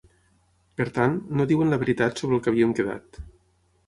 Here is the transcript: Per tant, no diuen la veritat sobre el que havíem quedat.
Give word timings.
Per 0.79 0.85
tant, 0.95 1.19
no 1.39 1.45
diuen 1.51 1.69
la 1.73 1.79
veritat 1.83 2.21
sobre 2.21 2.35
el 2.39 2.41
que 2.47 2.51
havíem 2.53 2.73
quedat. 2.81 3.21